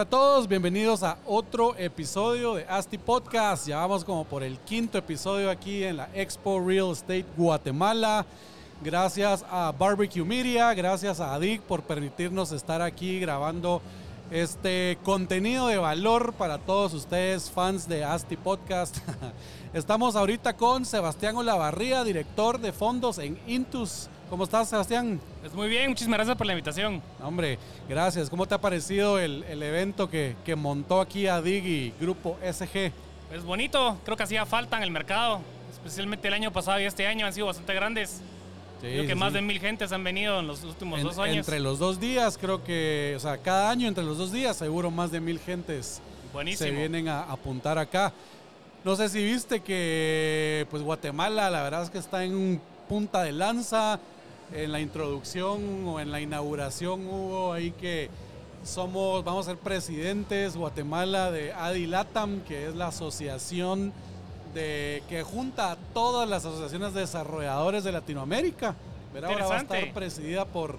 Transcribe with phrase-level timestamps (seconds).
[0.00, 3.66] Hola a todos, bienvenidos a otro episodio de ASTI Podcast.
[3.66, 8.24] Ya vamos como por el quinto episodio aquí en la Expo Real Estate Guatemala.
[8.82, 13.82] Gracias a Barbecue Media, gracias a ADIC por permitirnos estar aquí grabando
[14.30, 18.96] este contenido de valor para todos ustedes, fans de ASTI Podcast.
[19.74, 24.08] Estamos ahorita con Sebastián Olavarría, director de fondos en Intus.
[24.30, 25.20] ¿Cómo estás, Sebastián?
[25.40, 27.02] Pues muy bien, muchísimas gracias por la invitación.
[27.20, 28.30] Hombre, gracias.
[28.30, 32.92] ¿Cómo te ha parecido el, el evento que, que, montó aquí ADIG y Grupo SG?
[33.34, 35.40] Es bonito, creo que hacía falta en el mercado,
[35.72, 38.20] especialmente el año pasado y este año han sido bastante grandes.
[38.80, 39.34] Sí, creo que sí, más sí.
[39.34, 41.38] de mil gentes han venido en los últimos en, dos años.
[41.38, 44.92] Entre los dos días, creo que, o sea, cada año entre los dos días, seguro
[44.92, 46.00] más de mil gentes
[46.32, 46.68] Buenísimo.
[46.68, 48.12] se vienen a apuntar acá.
[48.84, 53.32] No sé si viste que, pues Guatemala, la verdad es que está en punta de
[53.32, 53.98] lanza
[54.52, 58.10] en la introducción o en la inauguración hubo ahí que
[58.64, 63.92] somos, vamos a ser presidentes Guatemala de ADILATAM, que es la asociación
[64.54, 68.74] de, que junta a todas las asociaciones de desarrolladores de Latinoamérica.
[69.12, 70.76] Pero ahora va a estar presidida por,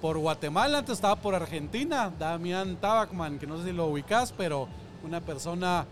[0.00, 4.68] por Guatemala, antes estaba por Argentina, Damián Tabacman, que no sé si lo ubicas, pero
[5.04, 5.86] una persona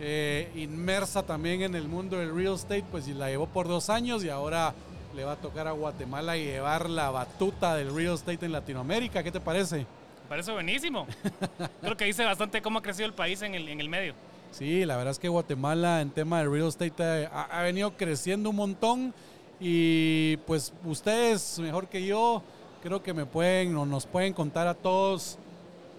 [0.00, 3.90] eh, inmersa también en el mundo del real estate, pues y la llevó por dos
[3.90, 4.74] años y ahora
[5.14, 9.22] le va a tocar a Guatemala llevar la batuta del real estate en Latinoamérica.
[9.22, 9.78] ¿Qué te parece?
[9.78, 11.06] Me parece buenísimo.
[11.80, 14.14] Creo que dice bastante cómo ha crecido el país en el, en el medio.
[14.52, 18.50] Sí, la verdad es que Guatemala en tema de real estate ha, ha, venido creciendo
[18.50, 19.14] un montón
[19.60, 22.42] y pues ustedes mejor que yo
[22.82, 25.38] creo que me pueden o nos pueden contar a todos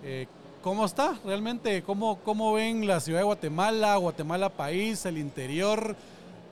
[0.03, 0.27] eh,
[0.61, 5.95] cómo está realmente, cómo, cómo ven la ciudad de Guatemala, Guatemala país, el interior,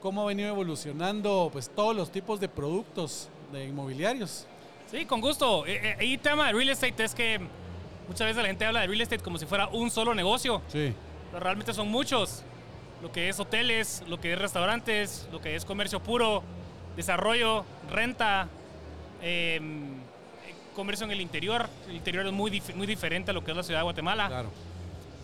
[0.00, 4.46] cómo ha venido evolucionando pues todos los tipos de productos de inmobiliarios.
[4.90, 5.64] Sí, con gusto.
[6.00, 7.40] Y tema de real estate es que
[8.08, 10.62] muchas veces la gente habla de real estate como si fuera un solo negocio.
[10.68, 10.92] Sí.
[11.30, 12.42] Pero realmente son muchos.
[13.02, 16.42] Lo que es hoteles, lo que es restaurantes, lo que es comercio puro,
[16.96, 18.48] desarrollo, renta,
[19.22, 19.60] eh,
[20.74, 21.68] comercio en el interior.
[21.88, 24.28] El interior es muy, dif muy diferente a lo que es la ciudad de Guatemala.
[24.28, 24.50] Claro.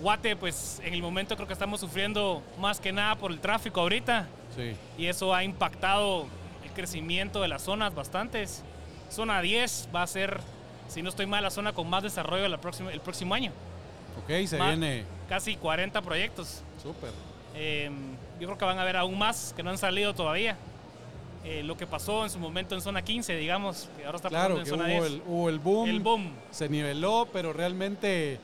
[0.00, 3.80] Guate, pues en el momento creo que estamos sufriendo más que nada por el tráfico
[3.80, 4.28] ahorita.
[4.56, 4.74] Sí.
[4.98, 6.26] Y eso ha impactado
[6.64, 8.62] el crecimiento de las zonas bastantes.
[9.10, 10.40] Zona 10 va a ser,
[10.88, 13.52] si no estoy mal, la zona con más desarrollo la próxima, el próximo año.
[14.22, 15.04] Ok, se más, viene.
[15.28, 16.62] Casi 40 proyectos.
[16.82, 17.10] Súper.
[17.54, 17.90] Eh,
[18.40, 20.56] yo creo que van a haber aún más que no han salido todavía.
[21.44, 24.56] Eh, lo que pasó en su momento en zona 15, digamos, que ahora está claro,
[24.56, 25.12] pasando en que zona hubo 10.
[25.12, 25.88] El, hubo el boom.
[25.88, 26.32] El boom.
[26.50, 28.40] Se niveló, pero realmente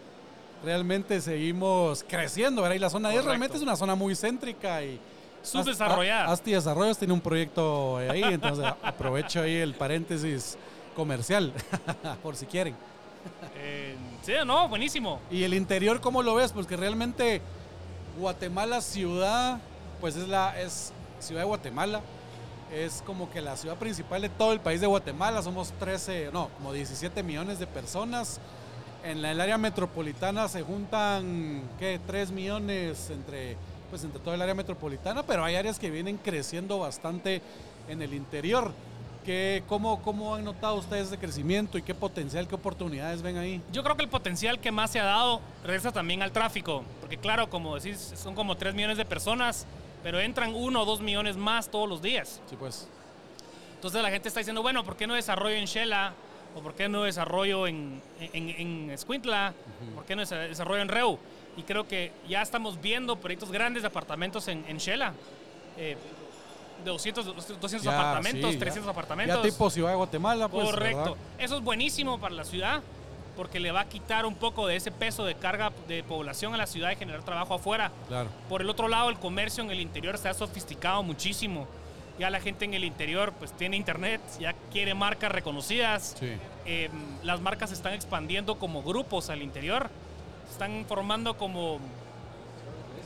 [0.62, 2.76] realmente seguimos creciendo, ¿verdad?
[2.76, 5.00] Y la zona 10 realmente es una zona muy céntrica y
[5.42, 6.32] subdesarrollada.
[6.32, 10.56] Asti Desarrollos tiene un proyecto ahí, entonces aprovecho ahí el paréntesis
[10.94, 11.52] comercial,
[12.22, 12.74] por si quieren.
[13.56, 15.20] Eh, sí, no, buenísimo.
[15.30, 16.52] ¿Y el interior cómo lo ves?
[16.52, 17.40] Porque realmente
[18.18, 19.58] Guatemala ciudad,
[20.00, 22.00] pues es la es ciudad de Guatemala,
[22.72, 26.48] es como que la ciudad principal de todo el país de Guatemala, somos 13, no,
[26.56, 28.40] como 17 millones de personas.
[29.04, 32.00] En el área metropolitana se juntan, ¿qué?
[32.06, 33.56] 3 millones entre,
[33.92, 37.42] pues entre todo el área metropolitana, pero hay áreas que vienen creciendo bastante
[37.90, 38.72] en el interior.
[39.22, 43.60] ¿Qué, cómo, ¿Cómo han notado ustedes ese crecimiento y qué potencial, qué oportunidades ven ahí?
[43.70, 47.18] Yo creo que el potencial que más se ha dado regresa también al tráfico, porque
[47.18, 49.66] claro, como decís, son como 3 millones de personas,
[50.02, 52.40] pero entran 1 o 2 millones más todos los días.
[52.48, 52.88] Sí, pues.
[53.74, 56.14] Entonces la gente está diciendo, bueno, ¿por qué no desarrollo en Shela?
[56.56, 59.52] ¿O por qué no desarrollo en, en, en Escuintla?
[59.52, 59.94] Uh -huh.
[59.96, 61.18] ¿Por qué no desarrollo en Reu?
[61.56, 65.12] Y creo que ya estamos viendo proyectos grandes de apartamentos en, en Shela.
[65.76, 65.96] Eh,
[66.84, 67.24] de 200,
[67.60, 68.90] 200 ya, apartamentos, sí, 300 ya.
[68.90, 69.36] apartamentos.
[69.36, 70.68] Ya tipo Ciudad de Guatemala, pues.
[70.68, 70.98] Correcto.
[70.98, 71.16] ¿verdad?
[71.38, 72.82] Eso es buenísimo para la ciudad
[73.36, 76.56] porque le va a quitar un poco de ese peso de carga de población a
[76.56, 77.90] la ciudad y generar trabajo afuera.
[78.08, 78.28] Claro.
[78.48, 81.66] Por el otro lado, el comercio en el interior se ha sofisticado muchísimo.
[82.18, 86.14] Ya la gente en el interior pues tiene internet, ya quiere marcas reconocidas.
[86.18, 86.32] Sí.
[86.66, 86.90] Eh,
[87.22, 89.90] las marcas se están expandiendo como grupos al interior.
[90.46, 91.78] Se están formando como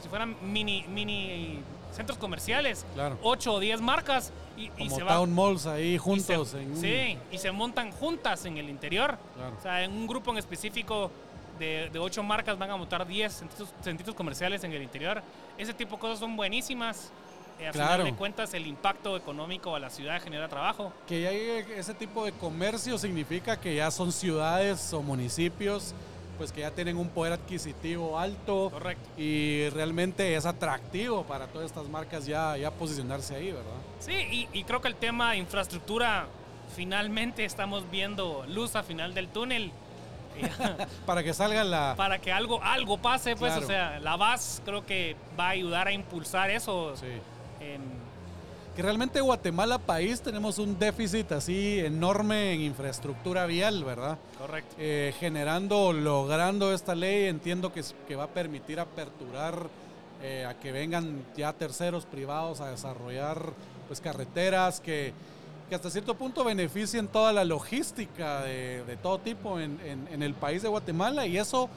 [0.02, 1.60] si fueran mini, mini
[1.92, 2.84] centros comerciales.
[2.94, 3.18] Claro.
[3.22, 4.32] 8 o 10 marcas.
[4.56, 6.48] Y, Como y se town van, malls ahí juntos.
[6.48, 9.18] y se, en un- Sí, y se montan juntas en el interior.
[9.34, 9.56] Claro.
[9.58, 11.10] O sea, en un grupo en específico
[11.58, 15.22] de, de 8 marcas van a montar 10 centros, centritos comerciales en el interior.
[15.58, 17.10] Ese tipo de cosas son buenísimas.
[17.58, 17.92] eh, a Claro.
[18.02, 20.92] final de cuentas el impacto económico a la ciudad genera trabajo.
[21.08, 25.94] Que ya ese tipo de comercio significa que ya son ciudades o municipios
[26.36, 29.08] pues que ya tienen un poder adquisitivo alto Correcto.
[29.16, 33.70] y realmente es atractivo para todas estas marcas ya, ya posicionarse ahí, ¿verdad?
[34.00, 36.26] Sí, y, y creo que el tema de infraestructura,
[36.74, 39.72] finalmente estamos viendo luz al final del túnel.
[41.06, 41.94] Para que salga la...
[41.96, 43.64] para que algo, algo pase, pues, Claro.
[43.64, 46.94] o sea, la VAS creo que va a ayudar a impulsar eso.
[46.96, 47.06] Sí.
[47.60, 47.80] Em,
[48.76, 54.18] Que realmente Guatemala país tenemos un déficit así enorme en infraestructura vial, ¿verdad?
[54.38, 54.74] correcto.
[54.78, 59.68] Eh, generando, logrando esta ley, entiendo que, que va a permitir aperturar
[60.22, 63.54] eh, a que vengan ya terceros privados a desarrollar
[63.86, 65.14] pues carreteras que,
[65.70, 70.22] que hasta cierto punto beneficien toda la logística de, de todo tipo en, en- en
[70.22, 71.70] el país de Guatemala y eso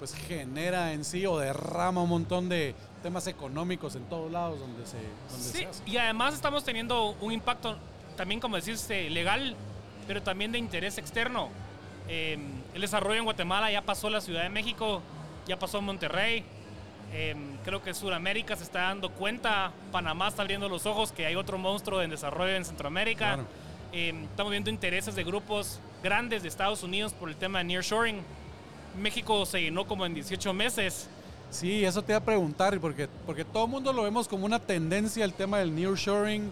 [0.00, 4.84] pues genera en sí o derrama un montón de temas económicos en todos lados donde
[4.86, 4.96] se,
[5.30, 5.82] donde Sí, se hace.
[5.86, 7.76] y además estamos teniendo un impacto
[8.16, 9.54] también, como decís, eh, legal,
[10.08, 11.50] pero también de interés externo.
[12.08, 12.40] Em,
[12.74, 15.00] el desarrollo en Guatemala ya pasó la Ciudad de México,
[15.46, 16.44] ya pasó Monterrey.
[17.12, 21.36] Em, creo que Sudamérica se está dando cuenta, Panamá está abriendo los ojos que hay
[21.36, 23.34] otro monstruo en desarrollo en Centroamérica.
[23.34, 23.46] Claro.
[23.92, 28.22] Em, estamos viendo intereses de grupos grandes de Estados Unidos por el tema de nearshoring.
[28.98, 31.08] México se llenó como en 18 meses.
[31.50, 34.60] Sí, eso te iba a preguntar, porque, porque todo el mundo lo vemos como una
[34.60, 36.50] tendencia el tema del nearshoring,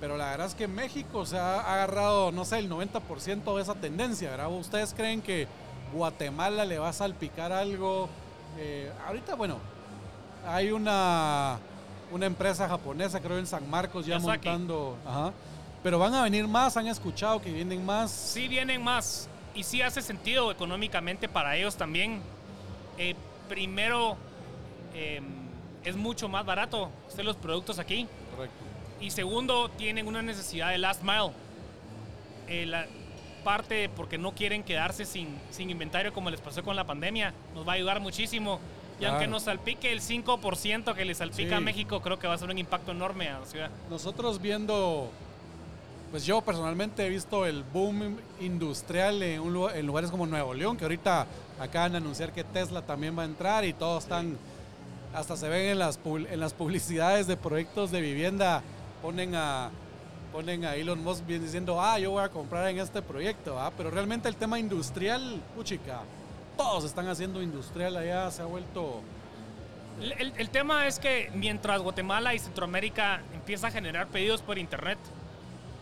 [0.00, 3.74] pero la verdad es que México se ha agarrado, no sé, el 90% de esa
[3.74, 4.50] tendencia, ¿verdad?
[4.50, 5.46] ¿Ustedes creen que
[5.92, 8.08] Guatemala le va a salpicar algo?
[8.58, 9.58] Eh, ahorita, bueno,
[10.46, 11.58] hay una,
[12.10, 14.48] una empresa japonesa, creo en San Marcos, ya Yasaki.
[14.48, 15.32] montando, ajá,
[15.84, 18.10] pero van a venir más, han escuchado que vienen más.
[18.10, 22.20] Sí vienen más y sí hace sentido económicamente para ellos también.
[22.98, 23.14] Eh,
[23.48, 24.16] primero,
[24.94, 25.20] eh,
[25.82, 28.06] es mucho más barato hacer los productos aquí.
[28.34, 28.56] Correcto.
[29.00, 31.30] Y segundo, tienen una necesidad de last mile.
[32.48, 32.86] Eh, la
[33.44, 37.32] parte porque no quieren quedarse sin, sin inventario como les pasó con la pandemia.
[37.54, 38.60] Nos va a ayudar muchísimo.
[39.00, 41.60] Y aunque nos salpique el 5% que le salpica a.
[41.60, 43.70] México, creo que va a ser un impacto enorme a la ciudad.
[43.90, 45.10] Nosotros viendo,
[46.10, 50.54] pues yo personalmente he visto el boom industrial en, un lu- en lugares como Nuevo
[50.54, 51.26] León, que ahorita
[51.60, 54.36] acaban de anunciar que Tesla también va a entrar y todos están,
[55.14, 58.62] hasta se ven en las, pub- en las publicidades de proyectos de vivienda,
[59.02, 59.70] ponen a,
[60.32, 63.72] ponen a Elon Musk bien diciendo, ah, yo voy a comprar en este proyecto, ¿ah?
[63.76, 66.00] pero realmente el tema industrial, puchica,
[66.56, 69.00] todos están haciendo industrial allá, se ha vuelto...
[70.00, 74.58] El, el- el tema es que mientras Guatemala y Centroamérica empieza a generar pedidos por
[74.58, 74.98] internet,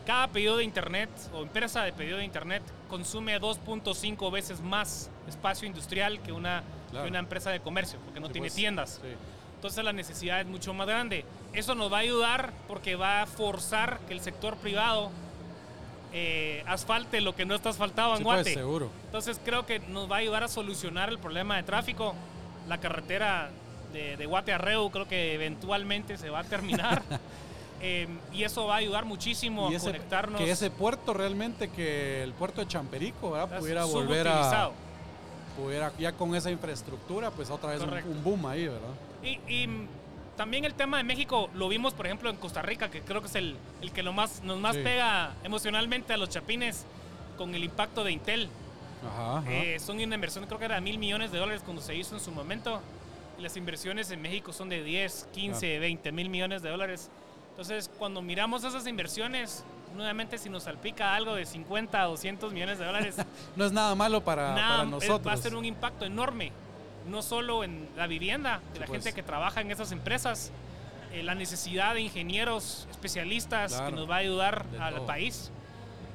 [0.07, 5.67] cada pedido de internet o empresa de pedido de internet consume 2.5 veces más espacio
[5.67, 7.05] industrial que una, Claro.
[7.07, 9.01] que una empresa de comercio, porque no Sí, tiene pues, tiendas.
[9.03, 9.09] sí.
[9.57, 11.25] Entonces la necesidad es mucho más grande.
[11.55, 15.11] Eso nos va a ayudar porque va a forzar que el sector privado
[16.13, 18.55] eh, asfalte lo que no está asfaltado en Sí, pues, Guate.
[18.55, 18.91] seguro.
[19.07, 22.15] Entonces creo que nos va a ayudar a solucionar el problema de tráfico.
[22.69, 23.51] La carretera
[23.93, 27.03] de, de Guate a Reu creo que eventualmente se va a terminar.
[27.81, 30.41] Eh, y eso va a ayudar muchísimo Y a ese- conectarnos.
[30.41, 33.59] que ese puerto realmente, que el puerto de Champerico, ¿verdad?
[33.59, 34.71] Pudiera volver a,
[35.57, 38.89] pudiera ya con esa infraestructura, pues otra vez un, boom ahí, ¿verdad?
[39.23, 39.69] Y, y,
[40.37, 43.29] también el tema de México lo vimos, por ejemplo, en Costa Rica, que creo que
[43.29, 44.83] es el, el que lo más, nos más Sí.
[44.83, 46.87] pega emocionalmente a los chapines
[47.39, 48.49] con el impacto de Intel.
[49.07, 49.53] Ajá, ajá.
[49.53, 52.21] Eh, son una inversión, creo que era mil millones de dólares cuando se hizo en
[52.21, 52.81] su momento.
[53.39, 57.11] Y las inversiones en México son de 10, 15, 20 mil millones de dólares.
[57.55, 62.85] Entonces, cuando miramos esas inversiones, nuevamente si nos salpica algo de 50, 200 millones de
[62.85, 63.17] dólares,
[63.57, 65.27] no es nada malo para, nada, para es- nosotros.
[65.27, 66.51] va a ser un impacto enorme.
[67.09, 69.03] No solo en la vivienda, de Sí, la pues.
[69.05, 70.51] gente que trabaja en esas empresas,
[71.13, 75.07] eh, la necesidad de ingenieros especialistas Claro, que nos va a ayudar al todo.
[75.07, 75.53] país,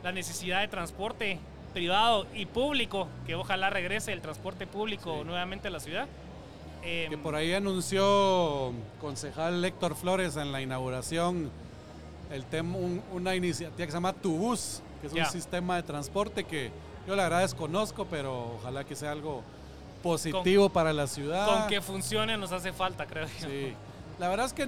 [0.03, 1.39] la necesidad de transporte
[1.73, 5.25] privado y público, que ojalá regrese el transporte público Sí.
[5.25, 6.07] nuevamente a la ciudad.
[6.83, 8.71] Eh, Que por ahí anunció
[9.01, 11.49] concejal Héctor Flores en la inauguración
[12.31, 16.43] el tema, un- una iniciativa que se llama Tubus, que es un sistema de transporte
[16.43, 16.71] que
[17.07, 19.41] yo la verdad desconozco, pero ojalá que sea algo
[20.03, 21.45] positivo para la ciudad.
[21.61, 23.47] con que funcione nos hace falta, creo yo.
[23.47, 23.73] Sí.
[24.19, 24.67] La verdad es que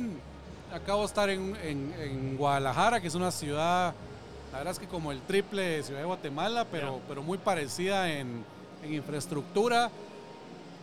[0.74, 3.94] acabo de estar en, en- en Guadalajara, que es una ciudad,
[4.52, 8.12] la verdad es que como el triple de Ciudad de Guatemala, pero, pero muy parecida
[8.12, 8.44] en,
[8.84, 9.90] en infraestructura.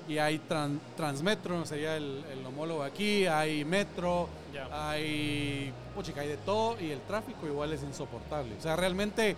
[0.08, 4.68] Y hay tran- Transmetro, sería el, el homólogo aquí, hay metro, Ya.
[4.90, 8.54] hay, puchica, hay de todo y el tráfico igual es insoportable.
[8.58, 9.36] O sea, realmente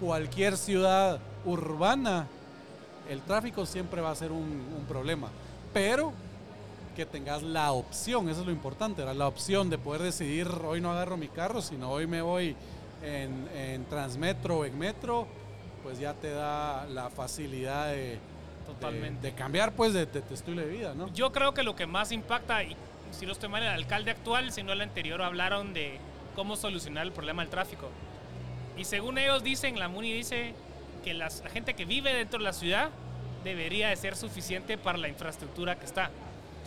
[0.00, 2.26] cualquier ciudad urbana,
[3.08, 4.42] el tráfico siempre va a ser un,
[4.78, 5.28] un problema.
[5.72, 6.12] Pero
[6.94, 9.14] que tengas la opción, eso es lo importante, ¿verdad?
[9.16, 12.54] la opción de poder decidir hoy no agarro mi carro, sino hoy me voy
[13.02, 15.26] en, en Transmetro o en Metro,
[15.82, 18.18] pues ya te da la facilidad de,
[18.74, 19.20] Totalmente.
[19.22, 21.12] de, de cambiar pues de, de tu estilo de vida, ¿no?
[21.12, 22.76] Yo creo que lo que más impacta, y
[23.12, 25.98] si no estoy mal, el alcalde actual, sino el anterior, hablaron de
[26.36, 27.88] cómo solucionar el problema del tráfico.
[28.76, 30.54] Y según ellos dicen, la MUNI dice
[31.04, 32.90] que las- la gente que vive dentro de la ciudad
[33.44, 36.10] debería de ser suficiente para la infraestructura que está.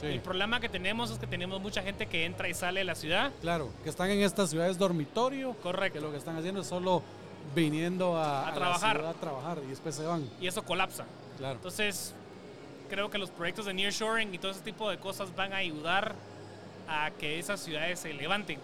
[0.01, 0.07] Sí.
[0.07, 2.95] El problema que tenemos es que tenemos mucha gente que entra y sale de la
[2.95, 3.31] ciudad.
[3.41, 5.99] Claro, que están en estas ciudades dormitorio, Correcto.
[5.99, 7.03] que lo que están haciendo es solo
[7.55, 8.97] viniendo a, A la trabajar.
[8.97, 10.27] ciudad a trabajar y después se van.
[10.41, 11.05] Y eso colapsa.
[11.37, 11.55] Claro.
[11.55, 12.13] Entonces,
[12.89, 16.15] creo que los proyectos de nearshoring y todo ese tipo de cosas van a ayudar
[16.87, 18.59] a que esas ciudades se levanten.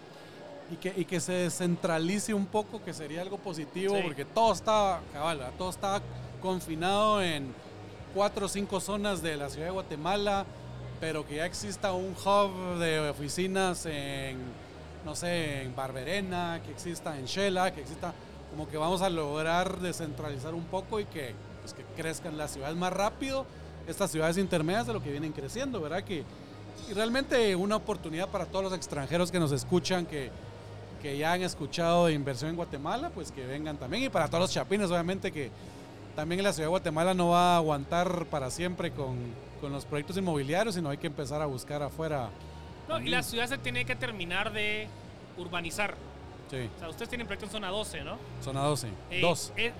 [0.71, 4.01] Y que, y que se descentralice un poco, que sería algo positivo, Sí.
[4.03, 5.99] porque todo está, cabal, todo está
[6.41, 7.53] confinado en
[8.13, 10.45] cuatro o cinco zonas de la ciudad de Guatemala,
[10.99, 14.37] pero que ya exista un hub de oficinas en,
[15.05, 18.13] no sé, en Barberena, que exista en Shela, que exista,
[18.51, 21.33] como que vamos a lograr descentralizar un poco y que,
[21.73, 23.45] pues, que crezcan las ciudades más rápido,
[23.87, 26.03] estas ciudades intermedias de lo que vienen creciendo, ¿verdad?
[26.03, 26.23] Que,
[26.89, 30.31] y realmente una oportunidad para todos los extranjeros que nos escuchan, que,
[31.01, 34.03] que ya han escuchado de inversión en Guatemala, pues que vengan también.
[34.03, 35.51] Y para todos los chapines, obviamente que
[36.15, 39.17] también la ciudad de Guatemala no va a aguantar para siempre con,
[39.61, 42.29] con los proyectos inmobiliarios, sino hay que empezar a buscar afuera.
[42.87, 44.87] No, y la ciudad se tiene que terminar de
[45.37, 45.95] urbanizar.
[46.49, 48.17] Sí, O sea, ustedes tienen proyecto en zona 12, ¿no?
[48.43, 48.87] zona 12.
[49.11, 49.53] Eh, Dos.
[49.55, 49.71] eh,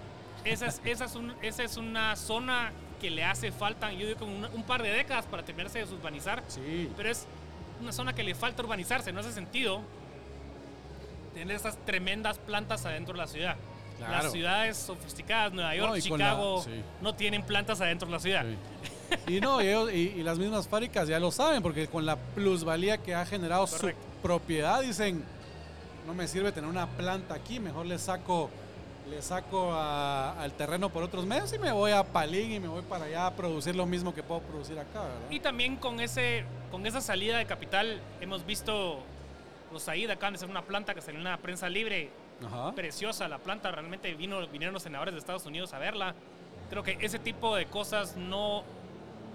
[0.46, 4.20] esa, es, esa, es un- esa es una zona que le hace falta, yo digo,
[4.20, 6.44] como una- un par de décadas para terminarse de urbanizar.
[6.48, 7.26] Sí, Pero es
[7.82, 9.82] una zona que le falta urbanizarse, no hace sentido
[11.34, 13.56] tener esas tremendas plantas adentro de la ciudad.
[13.98, 14.24] Claro.
[14.24, 16.72] Las ciudades sofisticadas, Nueva York, No, la- Chicago, sí.
[17.02, 18.46] no tienen plantas adentro de la ciudad.
[18.46, 18.58] Sí.
[19.28, 22.16] Y no, y, ellos- y- y las mismas fábricas ya lo saben, porque con la
[22.16, 24.02] plusvalía que ha generado Correcto.
[24.16, 25.24] su propiedad, dicen,
[26.06, 28.50] no me sirve tener una planta aquí, mejor le saco,
[29.10, 32.68] le saco a- al terreno por otros medios y me voy a Palín y me
[32.68, 35.30] voy para allá a producir lo mismo que puedo producir acá, ¿verdad?
[35.32, 39.00] Y también con, ese, con esa salida de capital hemos visto
[39.72, 42.10] los Said acaban de hacer una planta que salió en la prensa libre,
[42.46, 42.72] Ajá.
[42.74, 46.14] preciosa la planta, realmente vino, vinieron los senadores de Estados Unidos a verla.
[46.70, 48.64] Creo que ese tipo de cosas no,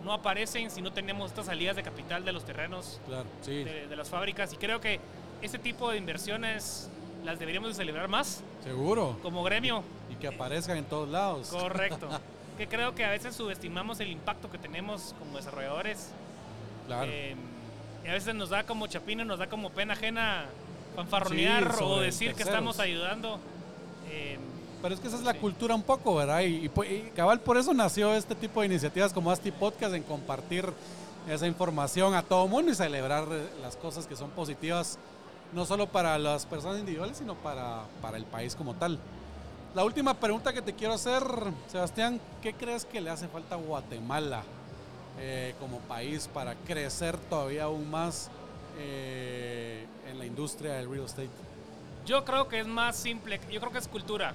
[0.04, 3.86] no aparecen si no tenemos estas salidas de capital de los terrenos Claro, sí, de,
[3.88, 5.00] de las fábricas y creo que
[5.42, 6.88] ese tipo de inversiones
[7.24, 9.18] las deberíamos de celebrar más seguro.
[9.22, 9.82] como gremio.
[10.10, 11.48] Y que aparezcan en todos lados.
[11.48, 12.08] Correcto.
[12.58, 16.10] que creo que a veces subestimamos el impacto que tenemos como desarrolladores.
[16.86, 17.10] Claro.
[17.10, 17.34] Eh,
[18.04, 20.44] y a veces nos da como chapino, nos da como pena ajena
[20.94, 22.54] fanfarronear Sí, o decir que terceros.
[22.54, 23.38] estamos ayudando.
[24.10, 24.38] Eh,
[24.82, 25.38] Pero es que esa es la Sí.
[25.38, 26.40] cultura un poco, ¿verdad?
[26.42, 29.94] Y, y pu- y cabal, por eso nació este tipo de iniciativas como Asti Podcast,
[29.94, 30.70] en compartir
[31.28, 34.98] esa información a todo mundo y celebrar eh, las cosas que son positivas,
[35.52, 38.98] no solo para las personas individuales, sino para, para el país como tal.
[39.74, 41.22] La última pregunta que te quiero hacer,
[41.68, 44.42] Sebastián, ¿qué crees que le hace falta a Guatemala
[45.18, 48.30] eh, como país para crecer todavía aún más
[48.78, 51.30] eh, en la industria del real estate?
[52.06, 54.34] yo creo que es más simple, yo creo que es cultura.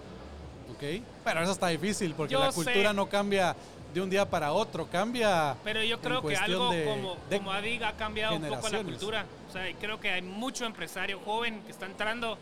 [0.71, 2.63] Ok, pero eso está difícil porque Yo la sé.
[2.63, 3.55] cultura no cambia
[3.93, 5.55] de un día para otro, cambia.
[5.63, 8.83] Pero yo creo que algo de- como, de como Adig ha cambiado un poco la
[8.83, 9.25] cultura.
[9.49, 12.37] O sea, creo que hay mucho empresario joven que está entrando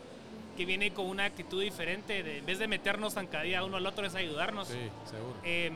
[0.56, 2.22] que viene con una actitud diferente.
[2.22, 4.68] De, en vez de meternos zancadilla uno al otro es ayudarnos.
[4.68, 4.74] Sí,
[5.08, 5.34] seguro.
[5.44, 5.70] Eh,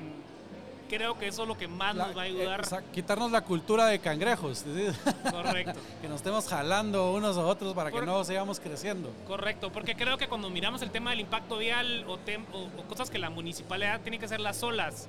[0.90, 2.60] creo que eso es lo que más La- nos va a eh, ayudar.
[2.60, 4.86] o sea, quitarnos la cultura de cangrejos, ¿sí?
[5.30, 5.80] Correcto.
[6.02, 9.10] que nos estemos jalando unos a otros para Por- que no sigamos creciendo.
[9.26, 12.82] Correcto, porque creo que cuando miramos el tema del impacto vial o, tem- o- o
[12.88, 15.08] cosas que la municipalidad tiene que hacerlas solas,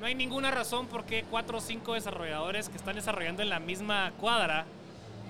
[0.00, 3.60] no hay ninguna razón por qué cuatro o cinco desarrolladores que están desarrollando en la
[3.60, 4.64] misma cuadra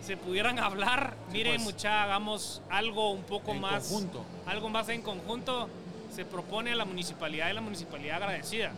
[0.00, 1.14] se pudieran hablar.
[1.30, 1.74] Miren, pues.
[1.74, 3.88] mucha, hagamos algo un poco En más.
[3.88, 4.24] conjunto.
[4.46, 5.68] Algo más en conjunto.
[6.14, 8.72] Se propone a la municipalidad y la municipalidad agradecida.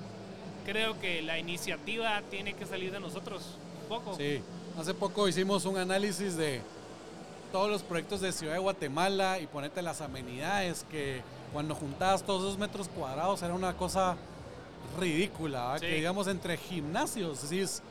[0.64, 3.42] Creo que la iniciativa tiene que salir de nosotros
[3.82, 4.16] un poco.
[4.16, 4.42] Sí,
[4.78, 6.60] hace poco hicimos un análisis de
[7.52, 11.22] todos los proyectos de Ciudad de Guatemala y ponerte las amenidades que
[11.52, 14.16] cuando juntabas todos esos metros cuadrados era una cosa
[14.98, 15.76] ridícula.
[15.80, 15.86] Sí.
[15.86, 17.82] que digamos entre gimnasios, es decir, es-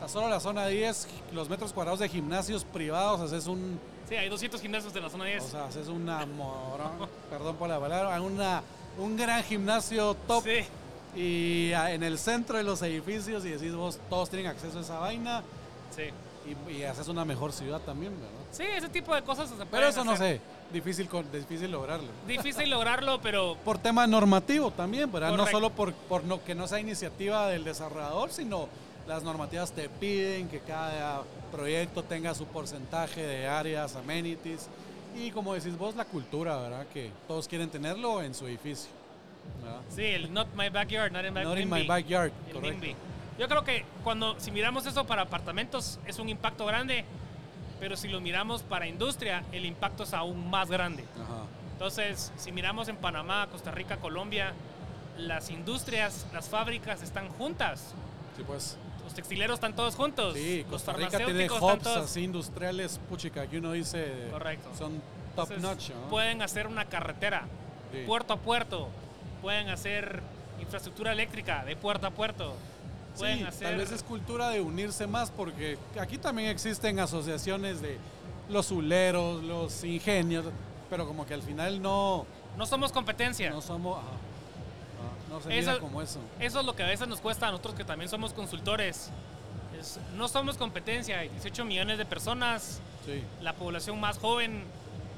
[0.00, 4.28] tan solo la zona 10, los metros cuadrados de gimnasios privados, haces un, Sí, hay
[4.28, 5.44] 200 gimnasios en la zona 10.
[5.44, 8.62] o sea, haces una morón, perdón por la palabra, una,
[8.98, 11.18] un gran gimnasio top sí.
[11.20, 14.82] y ah, en el centro de los edificios y decís vos, todos tienen acceso a
[14.82, 15.42] esa vaina.
[15.94, 16.04] Sí.
[16.46, 18.30] Y, y haces una mejor ciudad también, ¿verdad?
[18.50, 20.36] Sí, ese tipo de cosas se Pero pueden eso no hacer.
[20.38, 22.08] sé, difícil, con- difícil lograrlo.
[22.26, 25.30] Difícil lograrlo, pero Por tema normativo también, ¿verdad?
[25.30, 25.56] No Correcto.
[25.58, 28.68] solo por, por no, que no sea iniciativa del desarrollador, sino
[29.06, 34.68] las normativas te piden que cada proyecto tenga su porcentaje de áreas, amenities.
[35.16, 36.86] Y como decís vos, la cultura, ¿verdad?
[36.92, 38.90] Que todos quieren tenerlo en su edificio.
[39.62, 39.80] ¿verdad?
[39.94, 42.86] Sí, el not my backyard, not in, back- Not in my backyard, correcto.
[43.38, 47.04] Yo creo que cuando, si miramos eso para apartamentos, es un impacto grande,
[47.80, 51.04] pero si lo miramos para industria, el impacto es aún más grande.
[51.14, 51.44] Ajá.
[51.72, 54.52] Entonces, si miramos en Panamá, Costa Rica, Colombia,
[55.18, 57.94] las industrias, las fábricas están juntas.
[58.36, 58.76] Sí, pues.
[59.02, 60.34] Los textileros están todos juntos.
[60.34, 62.04] Sí, Costa Rica tiene hubs todos.
[62.04, 64.28] así industriales, puchica, que uno dice.
[64.30, 64.70] Correcto.
[64.78, 65.02] Son
[65.34, 66.08] top Entonces, notch, ¿no?
[66.08, 67.46] Pueden hacer una carretera
[67.90, 68.04] Sí.
[68.06, 68.88] puerto a puerto.
[69.42, 70.22] Pueden hacer
[70.60, 72.54] infraestructura eléctrica de puerto a puerto.
[73.18, 73.68] Pueden Sí, hacer.
[73.68, 77.98] tal vez es cultura de unirse más porque aquí también existen asociaciones de
[78.48, 80.46] los zuleros, los ingenios,
[80.90, 82.26] pero como que al final no,
[82.56, 83.50] No somos competencia.
[83.50, 83.98] no somos,
[85.28, 86.18] no, no se Eso- mira como eso.
[86.40, 89.10] Eso es lo que a veces nos cuesta a nosotros que también somos consultores.
[89.78, 91.18] Es- no somos competencia.
[91.20, 92.80] Hay 18 millones de personas.
[93.06, 94.64] Sí, La población más joven,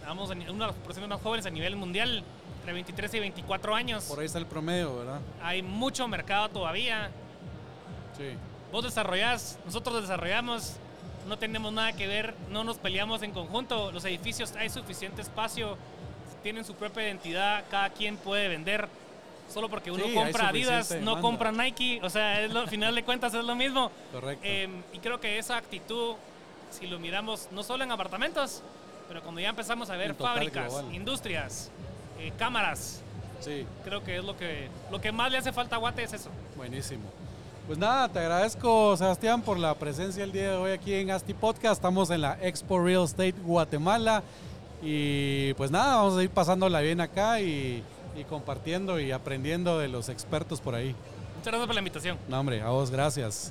[0.06, 2.22] vamos, una de las poblaciones más jóvenes a nivel mundial,
[2.58, 4.04] entre 23 y 24 años.
[4.04, 5.20] por ahí está el promedio, ¿verdad?
[5.42, 7.10] Hay mucho mercado todavía.
[8.16, 8.24] Sí,
[8.72, 10.74] Vos desarrollás, nosotros desarrollamos,
[11.28, 13.92] no tenemos nada que ver, no nos peleamos en conjunto.
[13.92, 15.76] Los edificios hay suficiente espacio,
[16.42, 18.88] tienen su propia identidad, cada quien puede vender.
[19.52, 21.20] Solo porque uno Sí, compra Adidas, no demanda.
[21.20, 23.92] compra Nike, o sea, es lo- al final de cuentas es lo mismo.
[24.10, 24.42] correcto.
[24.44, 26.14] Eh, y creo que esa actitud,
[26.72, 28.60] si lo miramos no solo en apartamentos,
[29.06, 30.92] pero cuando ya empezamos a ver fábricas, global.
[30.94, 31.70] industrias,
[32.18, 33.02] eh, cámaras,
[33.40, 36.12] sí, creo que es lo que, lo que más le hace falta a Guate es
[36.14, 36.30] eso.
[36.56, 37.04] buenísimo.
[37.66, 41.32] Pues nada, te agradezco Sebastián por la presencia el día de hoy aquí en Asti
[41.32, 41.76] Podcast.
[41.76, 44.22] Estamos en la Expo Real Estate Guatemala
[44.82, 47.82] y pues nada, vamos a ir pasándola bien acá y,
[48.14, 50.94] y compartiendo y aprendiendo de los expertos por ahí.
[51.36, 52.18] Muchas gracias por la invitación.
[52.28, 53.50] No, hombre, a vos, gracias.